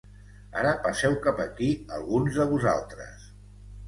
Ara, 0.61 0.69
passeu 0.85 1.17
cap 1.25 1.41
aquí, 1.43 1.67
alguns 1.97 2.39
de 2.39 2.47
vosaltres. 2.55 3.29